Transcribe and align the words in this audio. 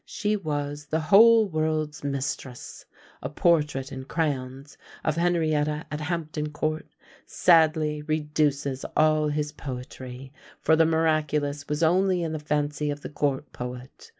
She 0.03 0.35
was 0.35 0.87
"the 0.87 0.99
whole 0.99 1.47
world's 1.47 2.03
mistress." 2.03 2.85
A 3.21 3.29
portrait 3.29 3.91
in 3.91 4.05
crayons 4.05 4.75
of 5.03 5.15
Henrietta 5.15 5.85
at 5.91 6.01
Hampton 6.01 6.49
court 6.49 6.87
sadly 7.27 8.01
reduces 8.01 8.83
all 8.97 9.27
his 9.27 9.51
poetry, 9.51 10.33
for 10.59 10.75
the 10.75 10.87
miraculous 10.87 11.69
was 11.69 11.83
only 11.83 12.23
in 12.23 12.33
the 12.33 12.39
fancy 12.39 12.89
of 12.89 13.01
the 13.01 13.09
court 13.09 13.53
poet. 13.53 14.09